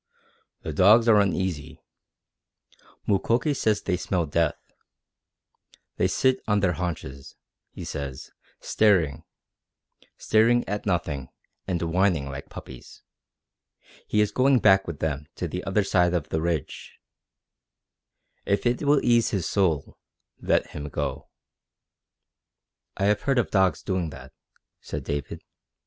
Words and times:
"The 0.63 0.73
dogs 0.73 1.07
are 1.07 1.19
uneasy. 1.21 1.79
Mukoki 3.05 3.53
says 3.55 3.83
they 3.83 3.97
smell 3.97 4.25
death. 4.25 4.57
They 5.97 6.07
sit 6.07 6.39
on 6.47 6.59
their 6.61 6.71
haunches, 6.73 7.35
he 7.69 7.83
says, 7.85 8.31
staring 8.61 9.21
staring 10.17 10.67
at 10.67 10.87
nothing, 10.87 11.29
and 11.67 11.79
whining 11.83 12.25
like 12.31 12.49
puppies. 12.49 13.03
He 14.07 14.21
is 14.21 14.31
going 14.31 14.57
back 14.57 14.87
with 14.87 15.01
them 15.01 15.27
to 15.35 15.47
the 15.47 15.63
other 15.65 15.83
side 15.83 16.15
of 16.15 16.29
the 16.29 16.41
ridge. 16.41 16.97
If 18.43 18.65
it 18.65 18.81
will 18.81 19.05
ease 19.05 19.29
his 19.29 19.47
soul, 19.47 19.99
let 20.39 20.71
him 20.71 20.89
go." 20.89 21.29
"I 22.97 23.03
have 23.05 23.21
heard 23.21 23.37
of 23.37 23.51
dogs 23.51 23.83
doing 23.83 24.09
that," 24.09 24.33
said 24.79 25.03
David. 25.03 25.43